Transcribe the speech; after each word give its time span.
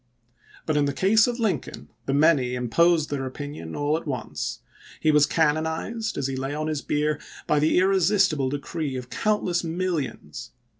But 0.65 0.77
in 0.77 0.85
the 0.85 0.93
case 0.93 1.27
of 1.27 1.37
Lincoln 1.39 1.89
the 2.07 2.13
many 2.15 2.55
imposed 2.55 3.11
their 3.11 3.27
opinion 3.27 3.75
all 3.75 3.97
at 3.97 4.07
once; 4.07 4.61
he 4.99 5.11
was 5.11 5.27
canonized, 5.27 6.17
as 6.17 6.25
he 6.25 6.35
lay 6.35 6.55
on 6.55 6.65
his 6.65 6.81
bier, 6.81 7.19
by 7.45 7.59
the 7.59 7.77
ir 7.77 7.89
resistible 7.89 8.49
decree 8.49 8.95
of 8.95 9.11
countless 9.11 9.63
millions. 9.63 10.53